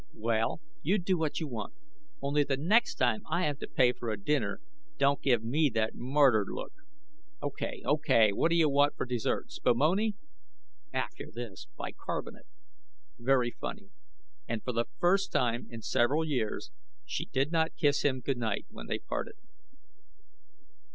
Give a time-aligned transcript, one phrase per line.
[0.15, 1.75] "Well, you do what you want.
[2.23, 4.59] Only, the next time I have to pay for a dinner
[4.97, 6.73] don't give me that martyred look."
[7.43, 7.83] "Okay.
[7.85, 8.31] Okay.
[8.33, 10.15] What do you want for dessert, spumoni?"
[10.91, 12.47] "After this, bicarbonate."
[13.19, 13.91] "Very funny."
[14.47, 16.71] And for the first time in several years
[17.05, 19.35] she did not kiss him good night, when they parted.